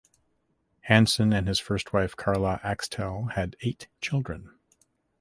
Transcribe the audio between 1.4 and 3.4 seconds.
his first wife Karla Axtell